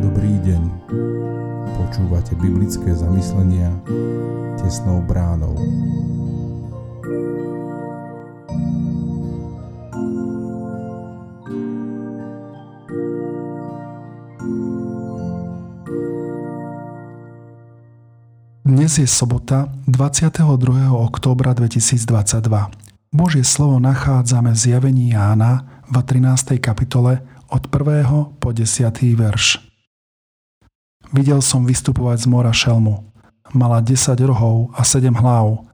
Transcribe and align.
Dobrý 0.00 0.34
deň. 0.46 0.62
Počúvate 1.74 2.38
biblické 2.38 2.94
zamyslenia 2.94 3.74
tesnou 4.60 5.02
bránou. 5.02 5.58
Dnes 18.70 19.02
je 19.02 19.06
sobota 19.10 19.66
22. 19.90 20.94
októbra 20.94 21.50
2022. 21.54 22.89
Božie 23.10 23.42
slovo 23.42 23.82
nachádzame 23.82 24.54
v 24.54 24.62
zjavení 24.70 25.10
Jána 25.18 25.82
v 25.90 25.98
13. 25.98 26.62
kapitole 26.62 27.26
od 27.50 27.66
1. 27.66 28.38
po 28.38 28.54
10. 28.54 28.86
verš. 29.18 29.58
Videl 31.10 31.42
som 31.42 31.66
vystupovať 31.66 32.22
z 32.22 32.26
mora 32.30 32.54
šelmu. 32.54 33.02
Mala 33.50 33.82
10 33.82 34.14
rohov 34.22 34.70
a 34.78 34.86
7 34.86 35.10
hlav, 35.10 35.66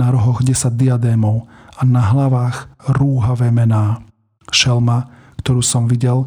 na 0.00 0.08
rohoch 0.08 0.40
10 0.40 0.80
diadémov 0.80 1.44
a 1.76 1.84
na 1.84 2.08
hlavách 2.08 2.72
rúhavé 2.96 3.52
mená. 3.52 4.00
Šelma, 4.48 5.12
ktorú 5.44 5.60
som 5.60 5.84
videl, 5.84 6.24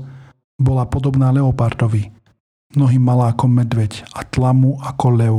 bola 0.62 0.86
podobná 0.86 1.34
leopardovi. 1.34 2.14
Nohy 2.78 3.02
mala 3.02 3.34
ako 3.34 3.50
medveď 3.50 4.06
a 4.14 4.22
tlamu 4.30 4.78
ako 4.78 5.08
lev 5.10 5.38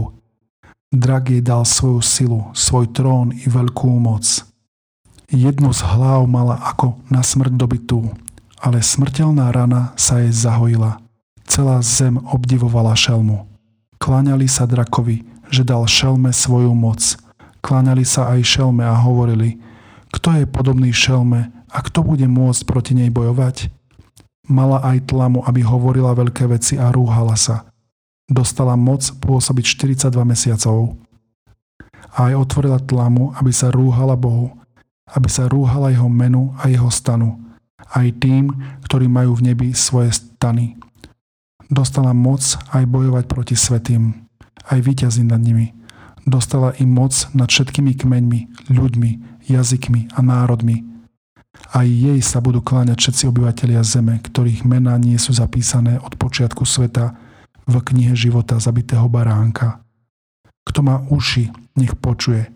Drak 0.90 1.30
jej 1.30 1.40
dal 1.46 1.62
svoju 1.62 2.02
silu, 2.02 2.40
svoj 2.58 2.90
trón 2.90 3.30
i 3.30 3.46
veľkú 3.46 3.86
moc. 4.02 4.51
Jednu 5.32 5.72
z 5.72 5.80
hlav 5.80 6.28
mala 6.28 6.60
ako 6.60 7.00
na 7.08 7.24
smrť 7.24 7.56
dobitú, 7.56 8.12
ale 8.60 8.84
smrteľná 8.84 9.48
rana 9.48 9.96
sa 9.96 10.20
jej 10.20 10.28
zahojila. 10.28 11.00
Celá 11.48 11.80
zem 11.80 12.20
obdivovala 12.20 12.92
šelmu. 12.92 13.48
Kláňali 13.96 14.44
sa 14.44 14.68
drakovi, 14.68 15.24
že 15.48 15.64
dal 15.64 15.88
šelme 15.88 16.28
svoju 16.36 16.76
moc. 16.76 17.16
Kláňali 17.64 18.04
sa 18.04 18.28
aj 18.36 18.44
šelme 18.44 18.84
a 18.84 18.92
hovorili, 18.92 19.56
kto 20.12 20.36
je 20.36 20.44
podobný 20.44 20.92
šelme 20.92 21.48
a 21.48 21.78
kto 21.80 22.04
bude 22.04 22.28
môcť 22.28 22.62
proti 22.68 22.92
nej 22.92 23.08
bojovať? 23.08 23.72
Mala 24.52 24.84
aj 24.84 25.08
tlamu, 25.08 25.40
aby 25.48 25.64
hovorila 25.64 26.12
veľké 26.12 26.44
veci 26.44 26.76
a 26.76 26.92
rúhala 26.92 27.40
sa 27.40 27.72
dostala 28.32 28.74
moc 28.74 29.04
pôsobiť 29.20 29.64
42 29.76 30.08
mesiacov. 30.24 30.96
A 32.12 32.32
aj 32.32 32.48
otvorila 32.48 32.80
tlamu, 32.80 33.32
aby 33.36 33.52
sa 33.52 33.72
rúhala 33.72 34.16
Bohu, 34.16 34.56
aby 35.12 35.28
sa 35.28 35.48
rúhala 35.48 35.92
jeho 35.92 36.08
menu 36.08 36.52
a 36.60 36.68
jeho 36.68 36.88
stanu, 36.88 37.36
aj 37.92 38.08
tým, 38.20 38.52
ktorí 38.88 39.06
majú 39.08 39.36
v 39.36 39.52
nebi 39.52 39.68
svoje 39.76 40.16
stany. 40.16 40.80
Dostala 41.68 42.12
moc 42.12 42.44
aj 42.72 42.84
bojovať 42.84 43.24
proti 43.28 43.56
svetým, 43.56 44.28
aj 44.68 44.78
vyťaziť 44.80 45.26
nad 45.28 45.40
nimi. 45.40 45.72
Dostala 46.22 46.76
im 46.78 46.92
moc 46.92 47.12
nad 47.34 47.48
všetkými 47.48 47.98
kmeňmi, 47.98 48.70
ľuďmi, 48.70 49.10
jazykmi 49.48 50.14
a 50.14 50.20
národmi. 50.22 50.86
Aj 51.72 51.84
jej 51.84 52.20
sa 52.24 52.40
budú 52.40 52.64
kláňať 52.64 52.96
všetci 53.00 53.22
obyvateľia 53.28 53.82
zeme, 53.84 54.20
ktorých 54.20 54.64
mená 54.64 54.96
nie 54.96 55.16
sú 55.20 55.36
zapísané 55.36 56.00
od 56.00 56.16
počiatku 56.16 56.64
sveta 56.64 57.16
v 57.68 57.74
knihe 57.80 58.16
života 58.16 58.56
zabitého 58.56 59.08
baránka. 59.08 59.82
Kto 60.62 60.80
má 60.86 61.02
uši, 61.10 61.50
nech 61.76 61.96
počuje. 61.98 62.48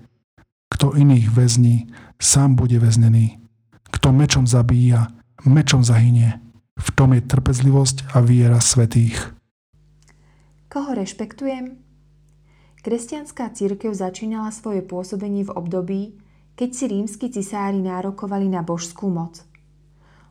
Kto 0.73 0.93
iných 0.97 1.31
väzní, 1.31 1.91
sám 2.19 2.59
bude 2.59 2.77
väznený. 2.83 3.39
Kto 3.93 4.11
mečom 4.11 4.45
zabíja, 4.45 5.09
mečom 5.47 5.87
zahynie. 5.87 6.43
V 6.77 6.89
tom 6.93 7.17
je 7.17 7.25
trpezlivosť 7.25 8.13
a 8.13 8.21
viera 8.21 8.61
svetých. 8.61 9.33
Koho 10.69 10.93
rešpektujem? 10.93 11.81
Kresťanská 12.85 13.51
církev 13.51 13.97
začínala 13.97 14.53
svoje 14.53 14.85
pôsobenie 14.85 15.43
v 15.43 15.55
období, 15.57 16.03
keď 16.55 16.69
si 16.71 16.85
rímsky 16.87 17.27
cisári 17.33 17.81
nárokovali 17.81 18.47
na 18.47 18.61
božskú 18.61 19.09
moc. 19.09 19.43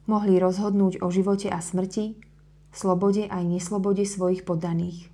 Mohli 0.06 0.38
rozhodnúť 0.38 1.02
o 1.02 1.10
živote 1.10 1.50
a 1.50 1.58
smrti, 1.58 2.22
slobode 2.70 3.26
aj 3.26 3.44
neslobode 3.44 4.06
svojich 4.06 4.46
poddaných. 4.46 5.10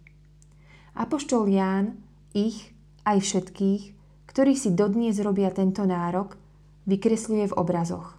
Apoštol 0.97 1.47
Ján 1.47 1.96
ich, 2.35 2.75
aj 3.07 3.23
všetkých, 3.23 4.00
ktorí 4.31 4.56
si 4.56 4.72
dodnes 4.72 5.19
robia 5.19 5.52
tento 5.52 5.84
nárok, 5.84 6.40
vykresluje 6.88 7.52
v 7.52 7.58
obrazoch. 7.59 8.16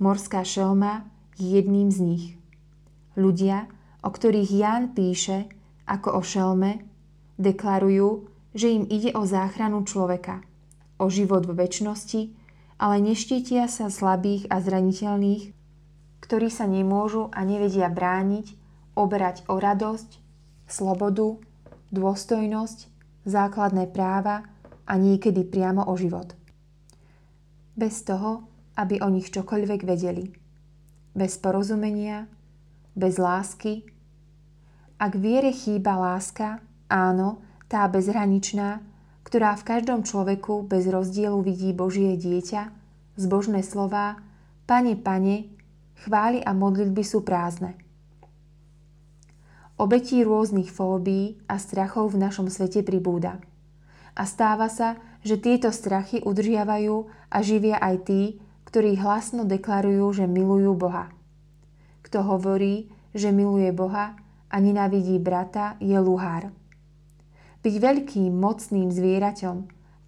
Morská 0.00 0.40
šelma 0.48 1.04
je 1.36 1.60
jedným 1.60 1.92
z 1.92 1.98
nich. 2.00 2.24
Ľudia, 3.12 3.68
o 4.00 4.08
ktorých 4.08 4.48
Ján 4.48 4.96
píše 4.96 5.52
ako 5.84 6.16
o 6.16 6.22
šelme, 6.24 6.88
deklarujú, 7.36 8.32
že 8.56 8.72
im 8.72 8.88
ide 8.88 9.12
o 9.12 9.28
záchranu 9.28 9.84
človeka, 9.84 10.40
o 10.96 11.12
život 11.12 11.44
v 11.44 11.68
väčšnosti, 11.68 12.32
ale 12.80 12.96
neštítia 13.04 13.68
sa 13.68 13.92
slabých 13.92 14.48
a 14.48 14.64
zraniteľných, 14.64 15.52
ktorí 16.24 16.48
sa 16.48 16.64
nemôžu 16.64 17.28
a 17.28 17.44
nevedia 17.44 17.92
brániť, 17.92 18.56
oberať 18.96 19.44
o 19.52 19.60
radosť, 19.60 20.16
slobodu, 20.64 21.36
dôstojnosť, 21.92 22.78
základné 23.28 23.92
práva 23.92 24.48
a 24.88 24.96
niekedy 24.96 25.44
priamo 25.44 25.84
o 25.84 25.94
život. 26.00 26.32
Bez 27.76 28.02
toho, 28.08 28.48
aby 28.80 29.04
o 29.04 29.12
nich 29.12 29.28
čokoľvek 29.28 29.80
vedeli. 29.84 30.32
Bez 31.12 31.36
porozumenia, 31.36 32.24
bez 32.96 33.20
lásky. 33.20 33.84
Ak 34.98 35.14
viere 35.14 35.52
chýba 35.52 35.94
láska, 35.94 36.64
áno, 36.88 37.44
tá 37.68 37.84
bezhraničná, 37.86 38.80
ktorá 39.28 39.54
v 39.60 39.66
každom 39.68 40.08
človeku 40.08 40.64
bez 40.64 40.88
rozdielu 40.88 41.36
vidí 41.44 41.76
Božie 41.76 42.16
dieťa, 42.16 42.72
zbožné 43.20 43.60
slová, 43.60 44.24
Pane, 44.64 44.96
Pane, 44.96 45.52
chvály 46.00 46.40
a 46.40 46.56
modlitby 46.56 47.04
sú 47.04 47.20
prázdne. 47.22 47.76
Obetí 49.78 50.24
rôznych 50.26 50.72
fóbií 50.72 51.38
a 51.46 51.60
strachov 51.62 52.16
v 52.16 52.24
našom 52.26 52.50
svete 52.50 52.82
pribúda. 52.82 53.38
A 54.14 54.22
stáva 54.28 54.70
sa, 54.70 55.00
že 55.26 55.40
tieto 55.40 55.74
strachy 55.74 56.22
udržiavajú 56.22 57.10
a 57.28 57.36
živia 57.42 57.76
aj 57.82 57.96
tí, 58.06 58.22
ktorí 58.68 59.00
hlasno 59.00 59.48
deklarujú, 59.48 60.22
že 60.22 60.24
milujú 60.28 60.76
Boha. 60.76 61.08
Kto 62.04 62.24
hovorí, 62.24 62.92
že 63.16 63.32
miluje 63.32 63.72
Boha 63.72 64.16
a 64.48 64.56
nenávidí 64.60 65.16
brata, 65.20 65.76
je 65.80 65.96
luhár. 65.96 66.52
Byť 67.60 67.74
veľkým, 67.74 68.32
mocným 68.32 68.88
zvieraťom, 68.88 69.56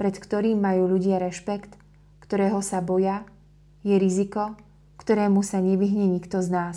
pred 0.00 0.14
ktorým 0.16 0.56
majú 0.62 0.96
ľudia 0.96 1.20
rešpekt, 1.20 1.76
ktorého 2.24 2.62
sa 2.62 2.80
boja, 2.80 3.26
je 3.82 3.98
riziko, 3.98 4.56
ktorému 5.02 5.42
sa 5.42 5.58
nevyhne 5.58 6.06
nikto 6.08 6.40
z 6.40 6.48
nás. 6.52 6.76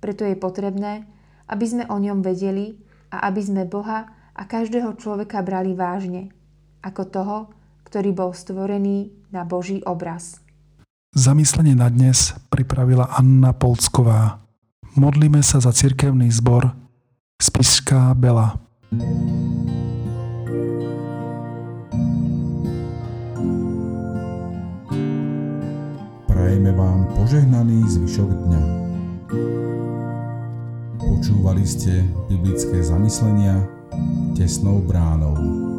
Preto 0.00 0.24
je 0.24 0.38
potrebné, 0.38 1.04
aby 1.46 1.64
sme 1.66 1.84
o 1.86 2.00
ňom 2.00 2.24
vedeli 2.24 2.78
a 3.12 3.26
aby 3.30 3.42
sme 3.44 3.62
Boha 3.68 4.15
a 4.36 4.42
každého 4.44 5.00
človeka 5.00 5.40
brali 5.40 5.72
vážne, 5.72 6.28
ako 6.84 7.02
toho, 7.08 7.36
ktorý 7.88 8.12
bol 8.12 8.30
stvorený 8.36 9.08
na 9.32 9.48
Boží 9.48 9.80
obraz. 9.88 10.44
Zamyslenie 11.16 11.72
na 11.72 11.88
dnes 11.88 12.36
pripravila 12.52 13.08
Anna 13.16 13.56
Polsková. 13.56 14.44
Modlíme 15.00 15.40
sa 15.40 15.64
za 15.64 15.72
cirkevný 15.72 16.28
zbor 16.28 16.76
Spiská 17.40 18.12
Bela. 18.12 18.60
Prajeme 26.28 26.70
vám 26.76 27.08
požehnaný 27.16 27.88
zvyšok 27.88 28.28
dňa. 28.28 28.62
Počúvali 31.00 31.64
ste 31.64 32.04
biblické 32.28 32.84
zamyslenia 32.84 33.75
tesnou 34.36 34.80
bránou. 34.80 35.75